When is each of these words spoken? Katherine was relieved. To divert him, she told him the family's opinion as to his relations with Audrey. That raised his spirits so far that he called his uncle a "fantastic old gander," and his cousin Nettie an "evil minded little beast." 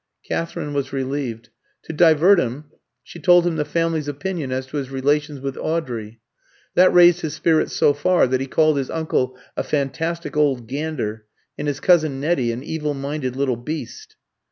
Katherine 0.27 0.73
was 0.73 0.91
relieved. 0.91 1.49
To 1.83 1.93
divert 1.93 2.39
him, 2.39 2.71
she 3.03 3.19
told 3.19 3.45
him 3.45 3.55
the 3.57 3.63
family's 3.65 4.07
opinion 4.07 4.51
as 4.51 4.65
to 4.65 4.77
his 4.77 4.89
relations 4.89 5.39
with 5.41 5.55
Audrey. 5.57 6.19
That 6.73 6.91
raised 6.91 7.21
his 7.21 7.35
spirits 7.35 7.73
so 7.75 7.93
far 7.93 8.25
that 8.25 8.41
he 8.41 8.47
called 8.47 8.77
his 8.77 8.89
uncle 8.89 9.37
a 9.55 9.61
"fantastic 9.61 10.35
old 10.35 10.67
gander," 10.67 11.25
and 11.55 11.67
his 11.67 11.79
cousin 11.79 12.19
Nettie 12.19 12.51
an 12.51 12.63
"evil 12.63 12.95
minded 12.95 13.35
little 13.35 13.57
beast." 13.57 14.15